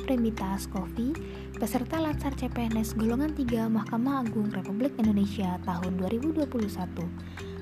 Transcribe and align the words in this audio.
Fremita 0.00 0.56
Askovi, 0.56 1.12
peserta 1.60 2.00
Latsar 2.00 2.32
CPNS 2.32 2.96
golongan 2.96 3.36
3 3.36 3.68
Mahkamah 3.68 4.24
Agung 4.24 4.48
Republik 4.48 4.96
Indonesia 4.96 5.60
tahun 5.68 6.00
2021. 6.00 6.48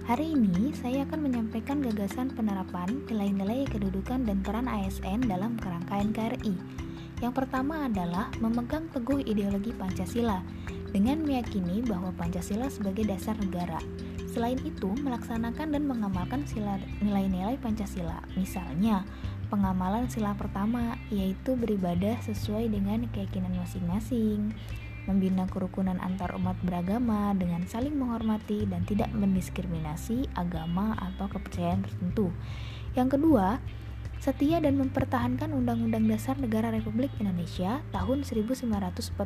Hari 0.06 0.26
ini 0.38 0.70
saya 0.72 1.02
akan 1.04 1.20
menyampaikan 1.26 1.82
gagasan 1.82 2.30
penerapan 2.32 3.02
nilai-nilai 3.10 3.66
kedudukan 3.68 4.22
dan 4.22 4.38
peran 4.40 4.70
ASN 4.70 5.26
dalam 5.26 5.58
kerangka 5.58 5.98
NKRI. 5.98 6.54
Yang 7.18 7.34
pertama 7.34 7.90
adalah 7.90 8.30
memegang 8.38 8.86
teguh 8.94 9.18
ideologi 9.26 9.74
Pancasila 9.74 10.38
dengan 10.94 11.26
meyakini 11.26 11.82
bahwa 11.82 12.14
Pancasila 12.14 12.70
sebagai 12.70 13.04
dasar 13.04 13.34
negara. 13.42 13.82
Selain 14.28 14.60
itu, 14.60 14.92
melaksanakan 14.92 15.72
dan 15.72 15.82
mengamalkan 15.88 16.44
nilai-nilai 17.00 17.56
Pancasila. 17.56 18.20
Misalnya, 18.36 19.08
pengamalan 19.48 20.04
sila 20.12 20.36
pertama 20.36 21.00
yaitu 21.08 21.56
beribadah 21.56 22.20
sesuai 22.20 22.68
dengan 22.68 23.08
keyakinan 23.08 23.56
masing-masing, 23.56 24.52
membina 25.08 25.48
kerukunan 25.48 25.96
antar 26.04 26.36
umat 26.36 26.60
beragama 26.60 27.32
dengan 27.32 27.64
saling 27.64 27.96
menghormati 27.96 28.68
dan 28.68 28.84
tidak 28.84 29.08
mendiskriminasi 29.16 30.28
agama 30.36 30.92
atau 31.00 31.32
kepercayaan 31.32 31.80
tertentu. 31.88 32.28
Yang 32.92 33.16
kedua, 33.16 33.64
setia 34.20 34.60
dan 34.60 34.76
mempertahankan 34.76 35.56
Undang-Undang 35.56 36.04
Dasar 36.04 36.36
Negara 36.36 36.68
Republik 36.68 37.08
Indonesia 37.16 37.80
tahun 37.96 38.28
1945 38.28 39.16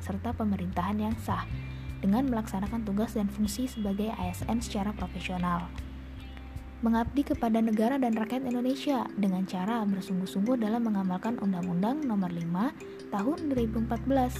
serta 0.00 0.32
pemerintahan 0.32 0.96
yang 0.96 1.14
sah 1.20 1.44
dengan 2.02 2.26
melaksanakan 2.26 2.82
tugas 2.82 3.14
dan 3.14 3.30
fungsi 3.30 3.70
sebagai 3.70 4.10
ASN 4.18 4.58
secara 4.58 4.90
profesional 4.92 5.70
mengabdi 6.82 7.22
kepada 7.22 7.62
negara 7.62 7.94
dan 7.94 8.18
rakyat 8.18 8.42
Indonesia 8.42 9.06
dengan 9.14 9.46
cara 9.46 9.86
bersungguh-sungguh 9.86 10.58
dalam 10.58 10.82
mengamalkan 10.82 11.38
Undang-Undang 11.38 12.02
Nomor 12.02 12.34
5 12.34 13.14
Tahun 13.14 13.38
2014 13.54 13.86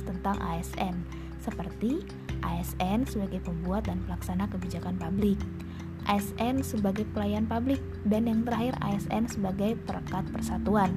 tentang 0.02 0.36
ASN, 0.42 1.06
seperti 1.38 2.02
ASN 2.42 3.06
sebagai 3.06 3.46
pembuat 3.46 3.86
dan 3.86 4.02
pelaksana 4.10 4.50
kebijakan 4.50 4.98
publik, 4.98 5.38
ASN 6.10 6.66
sebagai 6.66 7.06
pelayan 7.14 7.47
publik, 7.47 7.78
dan 8.10 8.26
yang 8.26 8.42
terakhir 8.42 8.74
ASN 8.82 9.30
sebagai 9.30 9.78
perekat 9.86 10.26
persatuan. 10.34 10.91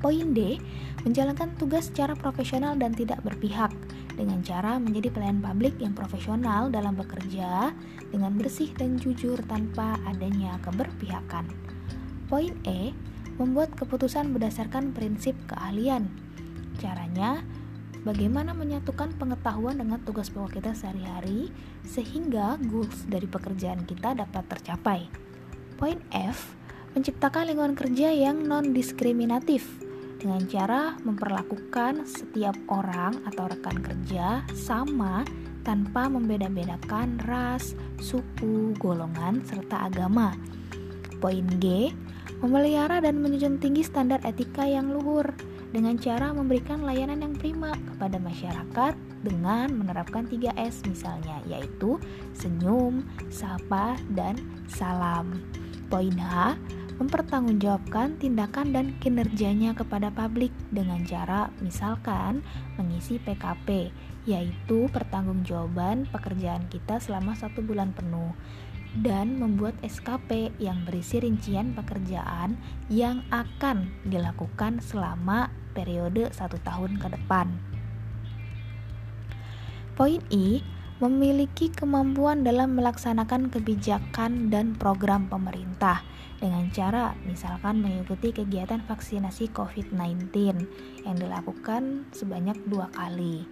Poin 0.00 0.32
D, 0.32 0.56
menjalankan 1.04 1.52
tugas 1.60 1.92
secara 1.92 2.16
profesional 2.16 2.72
dan 2.80 2.96
tidak 2.96 3.20
berpihak 3.20 3.68
dengan 4.16 4.40
cara 4.40 4.80
menjadi 4.80 5.12
pelayan 5.12 5.44
publik 5.44 5.76
yang 5.76 5.92
profesional 5.92 6.72
dalam 6.72 6.96
bekerja 6.96 7.68
dengan 8.08 8.32
bersih 8.40 8.72
dan 8.80 8.96
jujur 8.96 9.36
tanpa 9.44 10.00
adanya 10.08 10.56
keberpihakan. 10.64 11.52
Poin 12.32 12.56
E, 12.64 12.96
membuat 13.36 13.76
keputusan 13.76 14.32
berdasarkan 14.32 14.96
prinsip 14.96 15.36
keahlian. 15.44 16.08
Caranya, 16.80 17.44
bagaimana 18.00 18.56
menyatukan 18.56 19.12
pengetahuan 19.20 19.84
dengan 19.84 20.00
tugas 20.00 20.32
pokok 20.32 20.64
kita 20.64 20.72
sehari-hari 20.72 21.52
sehingga 21.84 22.56
goals 22.72 23.04
dari 23.04 23.28
pekerjaan 23.28 23.84
kita 23.84 24.16
dapat 24.16 24.48
tercapai. 24.48 25.12
Poin 25.76 26.00
F, 26.08 26.56
menciptakan 26.96 27.52
lingkungan 27.52 27.76
kerja 27.76 28.16
yang 28.16 28.48
non-diskriminatif 28.48 29.89
dengan 30.20 30.44
cara 30.44 30.94
memperlakukan 31.00 32.04
setiap 32.04 32.54
orang 32.68 33.16
atau 33.24 33.48
rekan 33.48 33.80
kerja 33.80 34.44
sama 34.52 35.24
tanpa 35.64 36.08
membeda-bedakan 36.08 37.20
ras, 37.24 37.72
suku, 38.00 38.76
golongan, 38.76 39.40
serta 39.48 39.88
agama. 39.88 40.36
Poin 41.20 41.44
G, 41.60 41.92
memelihara 42.40 43.00
dan 43.00 43.20
menjunjung 43.20 43.60
tinggi 43.60 43.84
standar 43.84 44.20
etika 44.24 44.64
yang 44.64 44.92
luhur 44.92 45.28
dengan 45.70 45.94
cara 46.00 46.34
memberikan 46.34 46.82
layanan 46.82 47.22
yang 47.22 47.34
prima 47.36 47.76
kepada 47.94 48.16
masyarakat 48.18 48.92
dengan 49.20 49.68
menerapkan 49.76 50.24
3S 50.26 50.88
misalnya 50.88 51.44
yaitu 51.46 52.00
senyum, 52.32 53.04
sapa, 53.28 54.00
dan 54.16 54.36
salam. 54.66 55.44
Poin 55.92 56.14
H, 56.16 56.56
mempertanggungjawabkan 57.00 58.20
tindakan 58.20 58.76
dan 58.76 58.86
kinerjanya 59.00 59.72
kepada 59.72 60.12
publik 60.12 60.52
dengan 60.68 61.00
cara 61.08 61.48
misalkan 61.64 62.44
mengisi 62.76 63.16
PKP, 63.16 63.88
yaitu 64.28 64.84
pertanggungjawaban 64.92 66.04
pekerjaan 66.12 66.68
kita 66.68 67.00
selama 67.00 67.32
satu 67.32 67.64
bulan 67.64 67.96
penuh 67.96 68.36
dan 69.00 69.40
membuat 69.40 69.72
SKP 69.80 70.52
yang 70.60 70.84
berisi 70.84 71.24
rincian 71.24 71.72
pekerjaan 71.72 72.60
yang 72.92 73.24
akan 73.32 73.88
dilakukan 74.04 74.84
selama 74.84 75.48
periode 75.72 76.28
satu 76.36 76.60
tahun 76.60 77.00
ke 77.00 77.16
depan. 77.16 77.48
Poin 79.96 80.20
I 80.28 80.60
memiliki 81.00 81.72
kemampuan 81.72 82.44
dalam 82.44 82.76
melaksanakan 82.76 83.48
kebijakan 83.48 84.52
dan 84.52 84.76
program 84.76 85.32
pemerintah 85.32 86.04
dengan 86.40 86.68
cara 86.72 87.16
misalkan 87.24 87.80
mengikuti 87.80 88.36
kegiatan 88.36 88.84
vaksinasi 88.84 89.48
COVID-19 89.56 90.32
yang 91.08 91.16
dilakukan 91.16 92.04
sebanyak 92.12 92.56
dua 92.68 92.92
kali. 92.92 93.48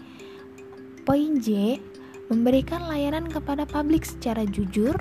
Poin 1.09 1.41
J, 1.41 1.81
memberikan 2.29 2.85
layanan 2.85 3.33
kepada 3.33 3.65
publik 3.65 4.05
secara 4.05 4.45
jujur, 4.45 4.93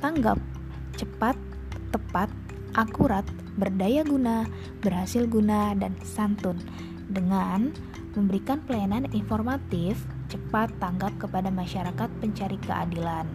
tanggap, 0.00 0.40
cepat, 0.96 1.36
tepat, 1.92 2.32
akurat, 2.80 3.28
berdaya 3.60 4.00
guna, 4.08 4.48
berhasil 4.80 5.28
guna, 5.28 5.76
dan 5.76 5.92
santun 6.00 6.56
dengan 7.12 7.76
memberikan 8.14 8.62
pelayanan 8.66 9.06
informatif, 9.14 10.00
cepat 10.30 10.70
tanggap 10.82 11.14
kepada 11.20 11.50
masyarakat 11.50 12.08
pencari 12.18 12.58
keadilan. 12.62 13.26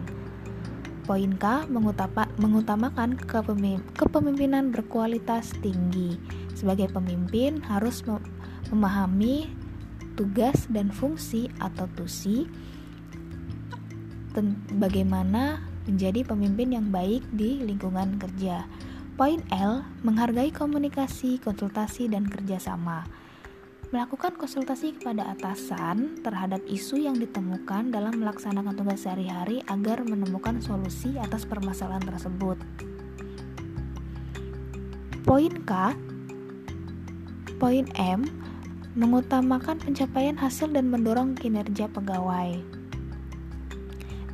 Poin 1.06 1.32
K 1.38 1.70
mengutamakan 2.42 3.14
kepemimpinan 3.94 4.74
berkualitas 4.74 5.54
tinggi. 5.62 6.18
Sebagai 6.56 6.90
pemimpin 6.90 7.62
harus 7.62 8.02
memahami 8.74 9.46
tugas 10.18 10.66
dan 10.66 10.90
fungsi 10.90 11.46
atau 11.62 11.86
tusi 11.94 12.50
bagaimana 14.76 15.62
menjadi 15.86 16.26
pemimpin 16.26 16.74
yang 16.74 16.90
baik 16.90 17.22
di 17.32 17.62
lingkungan 17.62 18.18
kerja. 18.18 18.66
Poin 19.16 19.40
L, 19.48 19.80
menghargai 20.04 20.52
komunikasi, 20.52 21.40
konsultasi, 21.40 22.10
dan 22.10 22.28
kerjasama. 22.28 23.06
Melakukan 23.94 24.34
konsultasi 24.34 24.98
kepada 24.98 25.30
atasan 25.30 26.18
terhadap 26.26 26.58
isu 26.66 27.06
yang 27.06 27.14
ditemukan 27.22 27.94
dalam 27.94 28.18
melaksanakan 28.18 28.74
tugas 28.74 29.06
sehari-hari 29.06 29.62
agar 29.70 30.02
menemukan 30.02 30.58
solusi 30.58 31.14
atas 31.22 31.46
permasalahan 31.46 32.02
tersebut. 32.02 32.58
Poin 35.22 35.54
K 35.62 35.94
Poin 37.62 37.86
M 37.94 38.26
mengutamakan 38.98 39.78
pencapaian 39.78 40.34
hasil 40.34 40.74
dan 40.74 40.90
mendorong 40.90 41.38
kinerja 41.38 41.86
pegawai 41.86 42.76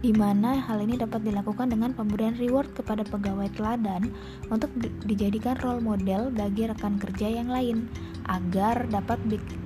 di 0.02 0.10
mana 0.10 0.58
hal 0.58 0.82
ini 0.82 0.98
dapat 0.98 1.22
dilakukan 1.22 1.70
dengan 1.70 1.94
pemberian 1.94 2.34
reward 2.34 2.66
kepada 2.74 3.06
pegawai 3.06 3.46
teladan 3.54 4.10
untuk 4.50 4.66
dijadikan 5.06 5.54
role 5.62 5.78
model 5.78 6.34
bagi 6.34 6.66
rekan 6.66 6.98
kerja 6.98 7.30
yang 7.30 7.46
lain 7.46 7.86
agar 8.27 8.88
dapat 8.91 9.19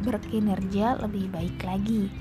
berkinerja 0.04 1.00
lebih 1.00 1.28
baik 1.32 1.58
lagi. 1.64 2.12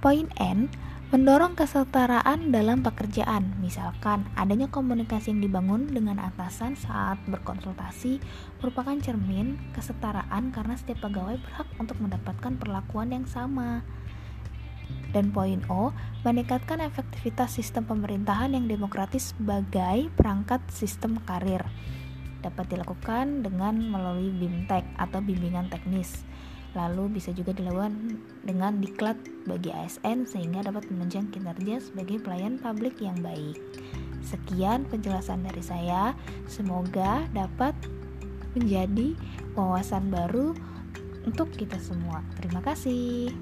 Poin 0.00 0.26
N 0.40 0.70
Mendorong 1.10 1.58
kesetaraan 1.58 2.54
dalam 2.54 2.86
pekerjaan, 2.86 3.58
misalkan 3.58 4.30
adanya 4.38 4.70
komunikasi 4.70 5.34
yang 5.34 5.42
dibangun 5.42 5.90
dengan 5.90 6.22
atasan 6.22 6.78
saat 6.78 7.18
berkonsultasi 7.26 8.22
merupakan 8.62 8.94
cermin 9.02 9.58
kesetaraan 9.74 10.54
karena 10.54 10.78
setiap 10.78 11.10
pegawai 11.10 11.34
berhak 11.42 11.66
untuk 11.82 11.98
mendapatkan 11.98 12.54
perlakuan 12.62 13.10
yang 13.10 13.26
sama. 13.26 13.82
Dan 15.10 15.34
poin 15.34 15.66
O, 15.66 15.90
meningkatkan 16.22 16.78
efektivitas 16.78 17.58
sistem 17.58 17.90
pemerintahan 17.90 18.54
yang 18.54 18.70
demokratis 18.70 19.34
sebagai 19.34 20.14
perangkat 20.14 20.62
sistem 20.70 21.18
karir. 21.26 21.66
Dapat 22.40 22.72
dilakukan 22.72 23.44
dengan 23.44 23.76
melalui 23.78 24.32
BIMTEK 24.32 24.84
atau 24.96 25.20
bimbingan 25.20 25.68
teknis. 25.68 26.24
Lalu 26.78 27.18
bisa 27.18 27.34
juga 27.34 27.50
dilakukan 27.50 28.22
dengan 28.46 28.78
diklat 28.78 29.18
bagi 29.44 29.74
ASN 29.74 30.22
sehingga 30.24 30.62
dapat 30.62 30.86
menunjang 30.86 31.28
kinerja 31.34 31.82
sebagai 31.82 32.22
pelayan 32.22 32.62
publik 32.62 33.02
yang 33.02 33.18
baik. 33.18 33.58
Sekian 34.22 34.86
penjelasan 34.86 35.42
dari 35.42 35.62
saya. 35.64 36.14
Semoga 36.46 37.26
dapat 37.34 37.74
menjadi 38.54 39.18
wawasan 39.58 40.14
baru 40.14 40.54
untuk 41.26 41.50
kita 41.52 41.78
semua. 41.82 42.22
Terima 42.38 42.62
kasih. 42.62 43.34